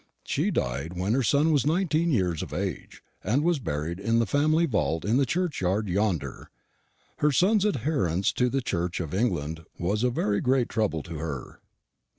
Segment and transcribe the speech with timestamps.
[0.23, 4.25] She died when her son was nineteen years of age, and was buried in the
[4.25, 6.49] family vault in the churchyard yonder.
[7.17, 11.59] Her son's adherence to the Church of England was a very great trouble to her.